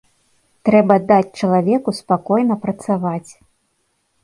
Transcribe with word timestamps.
Трэба 0.69 0.95
даць 1.11 1.35
чалавеку 1.41 1.95
спакойна 1.99 2.59
працаваць. 2.67 3.31